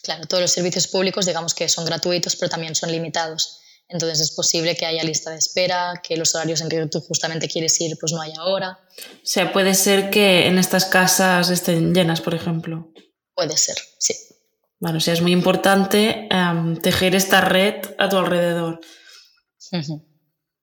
[0.04, 3.62] Claro, todos los servicios públicos digamos que son gratuitos, pero también son limitados.
[3.90, 7.48] Entonces es posible que haya lista de espera, que los horarios en que tú justamente
[7.48, 8.80] quieres ir pues no haya hora.
[9.16, 12.94] O sea, puede ser que en estas casas estén llenas, por ejemplo.
[13.34, 14.14] Puede ser, sí.
[14.80, 18.80] Bueno, o sea, es muy importante em, tejer esta red a tu alrededor.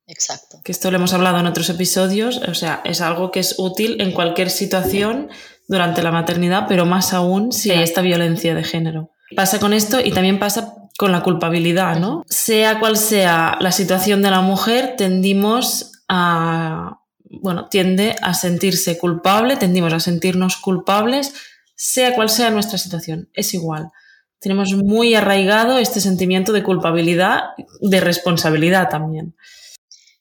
[0.06, 0.60] Exacto.
[0.64, 4.00] Que esto lo hemos hablado en otros episodios, o sea, es algo que es útil
[4.00, 5.30] en cualquier situación
[5.66, 9.10] durante la maternidad, pero más aún si hay esta violencia de género.
[9.34, 12.22] Pasa con esto y también pasa con la culpabilidad, ¿no?
[12.28, 19.56] Sea cual sea la situación de la mujer, tendimos a, bueno, tiende a sentirse culpable,
[19.56, 21.34] tendimos a sentirnos culpables,
[21.74, 23.90] sea cual sea nuestra situación, es igual.
[24.38, 27.42] Tenemos muy arraigado este sentimiento de culpabilidad,
[27.80, 29.36] de responsabilidad también.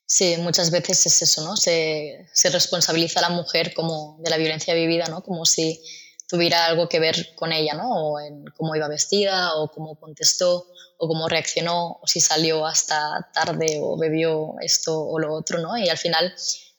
[0.06, 1.58] Sí, muchas veces es eso, ¿no?
[1.58, 5.24] Se, se responsabiliza a la mujer como de la violencia vivida, ¿no?
[5.24, 5.82] Como si
[6.28, 8.12] tuviera algo que ver con ella, ¿no?
[8.12, 13.30] O en cómo iba vestida, o cómo contestó, o cómo reaccionó, o si salió hasta
[13.34, 15.78] tarde, o bebió esto o lo otro, ¿no?
[15.78, 16.34] Y al final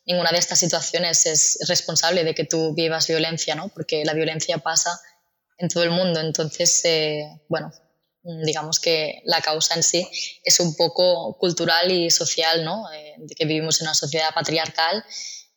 [0.06, 3.68] ninguna de estas situaciones es responsable de que tú vivas violencia, ¿no?
[3.68, 5.00] Porque la violencia pasa
[5.58, 6.20] en todo el mundo.
[6.20, 7.72] Entonces, eh, bueno,
[8.44, 10.08] digamos que la causa en sí
[10.44, 12.90] es un poco cultural y social, ¿no?
[12.92, 15.04] Eh, de que vivimos en una sociedad patriarcal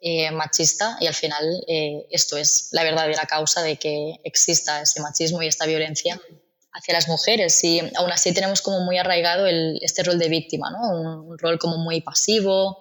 [0.01, 5.01] eh, machista y al final eh, esto es la verdadera causa de que exista este
[5.01, 6.17] machismo y esta violencia
[6.71, 10.71] hacia las mujeres y aún así tenemos como muy arraigado el, este rol de víctima,
[10.71, 11.25] ¿no?
[11.27, 12.79] Un, rol como muy pasivo,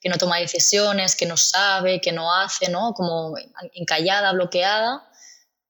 [0.00, 2.94] que no toma decisiones, que no sabe, que no hace, ¿no?
[2.94, 3.34] como
[3.74, 5.06] encallada, bloqueada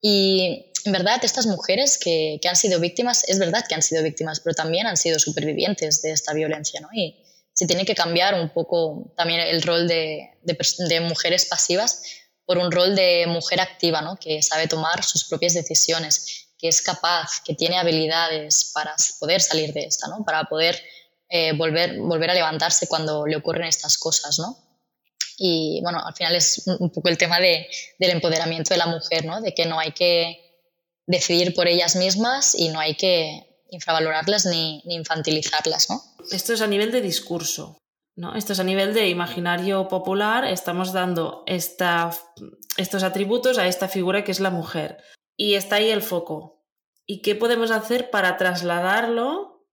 [0.01, 4.03] y en verdad estas mujeres que, que, han sido víctimas, es verdad que han sido
[4.05, 6.89] víctimas, pero también han sido supervivientes de esta violencia ¿no?
[6.93, 7.24] y
[7.55, 12.03] se tiene que cambiar un poco también el rol de, de, mujeres pasivas
[12.45, 14.17] por un rol de mujer activa, ¿no?
[14.17, 19.73] que sabe tomar sus propias decisiones, que es capaz, que tiene habilidades para poder salir
[19.73, 20.25] de esta, ¿no?
[20.25, 20.83] para poder
[21.29, 24.39] eh, volver, volver a levantarse cuando le ocurren estas cosas.
[24.41, 24.59] ¿no?
[25.39, 27.69] Y bueno, al final es un poco el tema de,
[28.01, 29.41] del empoderamiento de la mujer, ¿no?
[29.41, 30.41] de que no hay que
[31.07, 35.91] decidir por ellas mismas y no hay que infravalorarlas ni, ni infantilizarlas.
[35.91, 36.03] ¿no?
[36.31, 37.79] Esto es a nivel de discurso.
[38.17, 38.35] ¿no?
[38.35, 42.11] Esto es a nivel de imaginario popular, estamos dando esta,
[42.77, 44.99] estos atributos a esta figura que es la mujer.
[45.37, 46.65] Y está ahí el foco.
[47.07, 49.67] ¿Y qué podemos hacer para trasladarlo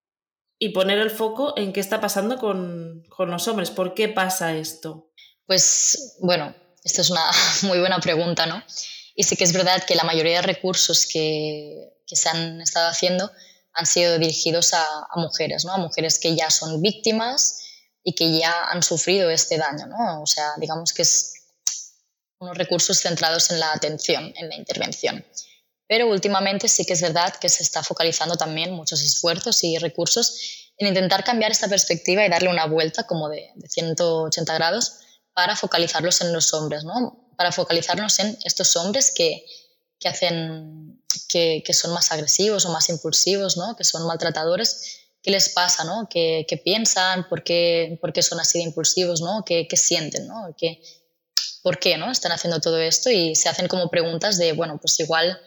[0.58, 3.70] y poner el foco en qué está pasando con, con los hombres?
[3.70, 5.10] ¿Por qué pasa esto?
[5.46, 7.24] Pues bueno, esto es una
[7.62, 8.62] muy buena pregunta, ¿no?
[9.14, 12.88] Y sí que es verdad que la mayoría de recursos que, que se han estado
[12.88, 13.30] haciendo
[13.74, 15.72] han sido dirigidos a, mujeres, ¿no?
[15.72, 17.60] a mujeres que ya son víctimas
[18.04, 19.86] y que ya han sufrido este daño.
[19.86, 20.22] ¿no?
[20.22, 21.34] O sea, digamos que es
[22.38, 25.24] unos recursos centrados en la atención, en la intervención.
[25.86, 30.72] Pero últimamente sí que es verdad que se está focalizando también muchos esfuerzos y recursos
[30.78, 35.00] en intentar cambiar esta perspectiva y darle una vuelta como de, de 180 grados
[35.34, 37.28] para focalizarlos en los hombres, ¿no?
[37.36, 39.44] Para focalizarnos en estos hombres que,
[39.98, 43.76] que hacen, que, son más agresivos o más impulsivos, ¿no?
[43.76, 44.98] Que son maltratadores.
[45.22, 46.08] ¿Qué les pasa, no?
[46.10, 47.28] ¿Qué, piensan?
[47.28, 49.44] ¿Por qué, ¿Por qué, son así de impulsivos, no?
[49.44, 50.54] ¿Qué, qué sienten, no?
[50.58, 50.82] ¿Qué,
[51.62, 52.10] ¿Por qué, no?
[52.10, 55.40] Están haciendo todo esto y se hacen como preguntas de, bueno, pues igual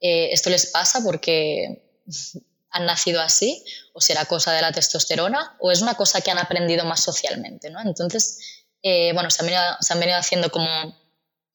[0.00, 2.02] eh, esto les pasa porque
[2.70, 6.38] han nacido así, o será cosa de la testosterona, o es una cosa que han
[6.38, 7.70] aprendido más socialmente.
[7.70, 7.80] ¿no?
[7.80, 8.38] Entonces,
[8.82, 10.96] eh, bueno, se han, venido, haciendo como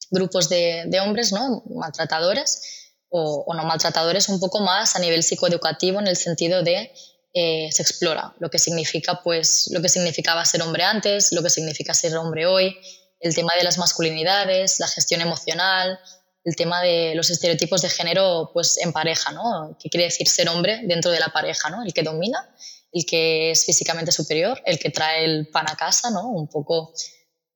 [0.10, 1.64] grupos de, hombres ¿no?
[1.68, 2.81] maltratadores
[3.12, 6.92] o, no maltratadores un poco más a nivel psicoeducativo en el sentido de
[7.34, 11.50] eh, se explora lo que significa pues lo que significaba ser hombre antes, lo que
[11.50, 12.76] significa ser hombre hoy,
[13.20, 16.00] el tema de las masculinidades, la gestión emocional,
[16.44, 19.78] el tema de los estereotipos de género pues en pareja, ¿no?
[19.80, 21.84] ¿Qué quiere decir ser hombre dentro de la pareja, ¿no?
[21.84, 22.50] El que domina,
[22.92, 26.30] el que es físicamente superior, el que trae el pan a casa, ¿no?
[26.30, 26.94] Un poco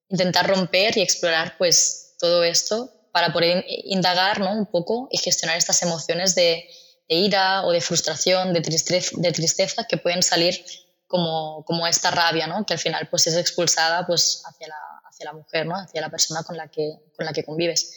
[0.09, 4.51] intentar romper y explorar pues todo esto para poder indagar, ¿no?
[4.51, 6.67] Un poco y gestionar estas emociones de,
[7.07, 10.65] ira o de frustración, de tristeza, de tristeza que pueden salir
[11.07, 12.65] como, como esta rabia, ¿no?
[12.65, 14.75] Que al final pues es expulsada pues hacia la,
[15.09, 15.77] hacia la mujer, ¿no?
[15.77, 17.93] Hacia la persona con la que, con la que convives.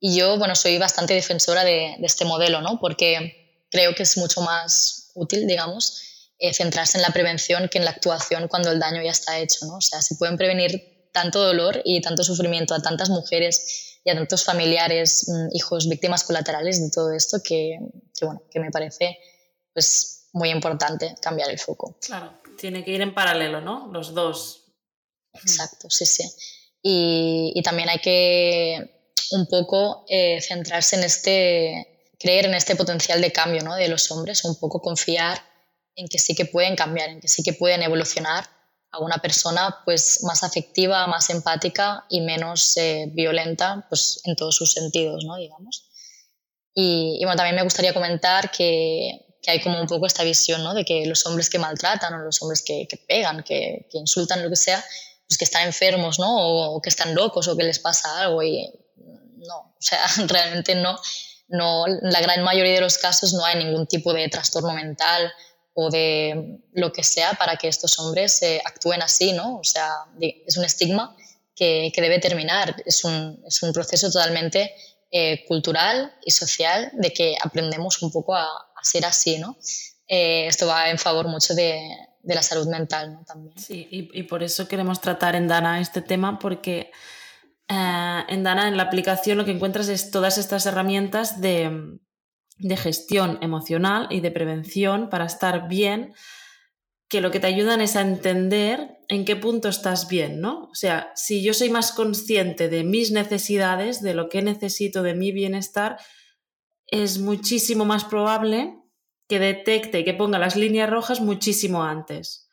[0.00, 2.80] Y yo, bueno, soy bastante defensora de, este modelo, ¿no?
[2.80, 7.84] Porque creo que es mucho más útil, digamos, eh, centrarse en la prevención que en
[7.84, 9.76] la actuación cuando el daño ya está hecho, ¿no?
[9.76, 14.14] O sea, se pueden prevenir tanto dolor y tanto sufrimiento a tantas mujeres y a
[14.14, 17.76] tantos familiares, mm, hijos, víctimas colaterales de todo esto que,
[18.16, 19.18] que, bueno, que me parece
[19.74, 21.98] pues muy importante cambiar el foco.
[22.00, 23.90] Claro, tiene que ir en paralelo, ¿no?
[23.92, 24.64] Los dos.
[25.34, 26.22] Exacto, sí, sí.
[26.80, 33.20] Y, y también hay que un poco eh, centrarse en este, creer en este potencial
[33.20, 33.74] de cambio ¿no?
[33.74, 35.42] de los hombres, un poco confiar
[35.96, 38.44] en que sí que pueden cambiar, en que sí que pueden evolucionar
[38.96, 44.56] a una persona pues más afectiva, más empática y menos eh, violenta pues en todos
[44.56, 45.36] sus sentidos, ¿no?
[45.36, 45.88] digamos.
[46.78, 50.74] Y, bueno, también me gustaría comentar que, hay como un poco esta visión ¿no?
[50.74, 54.50] de que los hombres que maltratan o los hombres que, pegan, que, que, insultan, lo
[54.50, 54.84] que sea,
[55.28, 56.28] pues que están enfermos ¿no?
[56.36, 60.98] o, que están locos o que les pasa algo y no, o sea, realmente no,
[61.48, 65.32] no, la gran mayoría de los casos no hay ningún tipo de trastorno mental
[65.78, 69.58] o de lo que sea para que estos hombres eh, actúen así, ¿no?
[69.58, 71.14] O sea, es un estigma
[71.54, 74.74] que, que debe terminar, es un, es un proceso totalmente
[75.10, 79.58] eh, cultural y social de que aprendemos un poco a, a ser así, ¿no?
[80.08, 81.78] Eh, esto va en favor mucho de,
[82.22, 83.24] de la salud mental, ¿no?
[83.26, 83.58] También.
[83.58, 86.90] Sí, y, y por eso queremos tratar en Dana este tema porque
[87.68, 91.98] eh, en Dana, en la aplicación, lo que encuentras es todas estas herramientas de,
[92.76, 96.14] gestión emocional y de prevención para estar bien,
[97.08, 100.64] que lo que te ayudan es a entender en qué punto estás bien, ¿no?
[100.64, 105.14] O sea, si yo soy más consciente de mis necesidades, de lo que necesito de
[105.14, 105.98] mi bienestar,
[106.86, 108.76] es muchísimo más probable
[109.28, 112.48] que detecte y que ponga las líneas rojas muchísimo antes.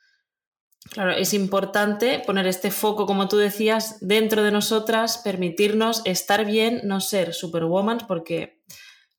[0.92, 6.82] Claro, es importante poner este foco, como tú decías, dentro de nosotras, permitirnos estar bien,
[6.84, 8.62] no ser superwoman, porque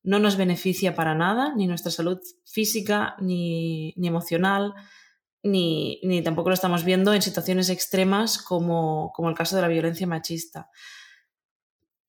[0.05, 4.75] no nos beneficia para nada, ni nuestra salud física, ni, emocional,
[5.43, 10.07] ni, tampoco lo estamos viendo en situaciones extremas como, como el caso de la violencia
[10.07, 10.71] machista.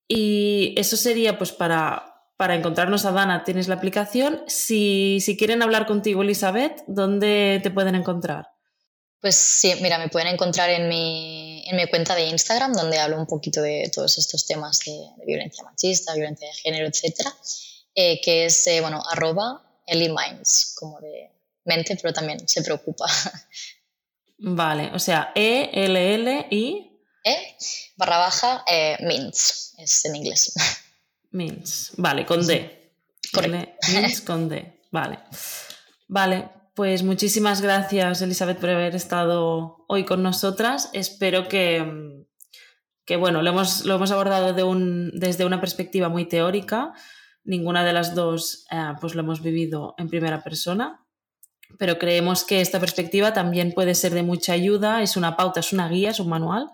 [0.06, 4.42] Y eso sería pues para, para encontrarnos a Dana, tienes la aplicación.
[4.46, 8.48] Si, si quieren hablar contigo, Elizabeth, ¿dónde te pueden encontrar?
[9.20, 13.18] Pues sí, mira, me pueden encontrar en mi, en mi cuenta de Instagram, donde hablo
[13.18, 17.34] un poquito de todos estos temas de, violencia machista, violencia de género, etcétera,
[17.96, 21.30] eh, que es, eh, bueno, arroba Minds, como de
[21.64, 23.06] mente, pero también se preocupa.
[24.38, 26.92] Vale, o sea, E-L-L-I...
[27.24, 27.56] E
[27.96, 30.54] barra baja eh, Mints, es en inglés.
[31.32, 32.92] Mints, vale, con D.
[33.88, 35.18] Mints con D, vale.
[36.06, 40.90] Vale, pues muchísimas gracias, Elizabeth, por haber estado hoy con nosotras.
[40.92, 42.24] Espero que,
[43.04, 46.92] que bueno, lo hemos, lo hemos abordado de un, desde una perspectiva muy teórica.
[47.46, 51.04] Ninguna de las dos eh, pues lo hemos vivido en primera persona,
[51.78, 55.02] pero creemos que esta perspectiva también puede ser de mucha ayuda.
[55.02, 56.70] Es una pauta, es una guía, es un manual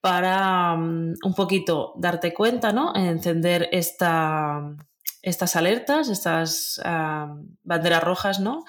[0.00, 2.94] para um, un poquito darte cuenta, ¿no?
[2.94, 4.76] Encender esta,
[5.22, 8.64] estas alertas, estas um, banderas rojas, ¿no?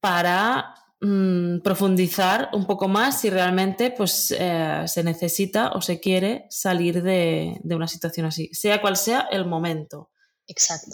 [0.00, 0.74] para
[1.06, 7.02] mm, profundizar un poco más si realmente pues, eh, se necesita o se quiere salir
[7.02, 10.10] de, una situación así, sea cual sea el momento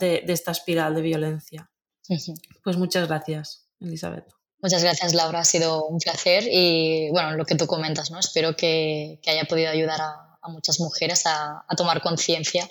[0.00, 1.70] De, esta espiral de violencia.
[2.64, 4.26] Pues muchas gracias, Elizabeth.
[4.62, 5.40] Muchas gracias, Laura.
[5.40, 8.20] Ha sido un placer y, bueno, lo que tú comentas, ¿no?
[8.20, 12.68] Espero que, haya podido ayudar a, muchas mujeres a, tomar conciencia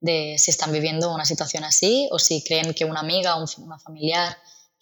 [0.00, 3.78] de si están viviendo una situación así o si creen que una amiga, un, una
[3.78, 4.36] familiar,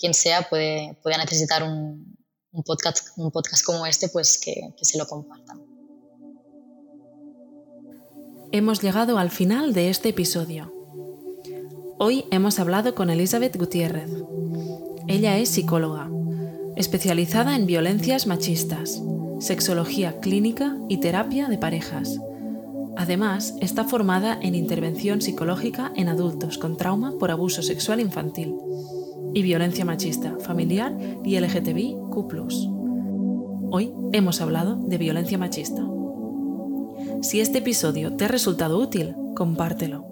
[0.04, 2.14] quien sea, puede, puede necesitar un,
[2.52, 5.62] un, podcast, un podcast como este, pues que, que se lo compartan.
[8.52, 10.70] Hemos llegado al final de este episodio.
[11.98, 14.10] Hoy hemos hablado con Elizabeth Gutiérrez.
[15.08, 16.10] Ella es psicóloga,
[16.76, 19.00] especializada en violencias machistas,
[19.40, 22.20] sexología clínica y terapia de parejas.
[22.98, 28.54] Además, está formada en intervención psicológica en adultos con trauma por abuso sexual infantil
[29.34, 32.00] y violencia machista, familiar y LGTBIQ.
[33.70, 35.84] Hoy hemos hablado de violencia machista.
[37.20, 40.06] Si este episodio te ha resultado útil, compártelo.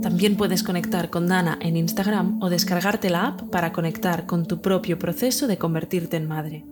[0.00, 4.60] También puedes conectar con Dana en Instagram o descargarte la app para conectar con tu
[4.60, 6.64] propio proceso de convertirte en madre.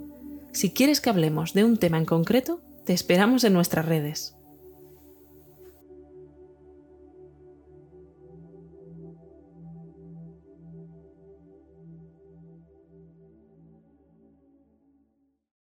[0.52, 4.39] Si quieres que hablemos de un tema en concreto, te esperamos en nuestras redes.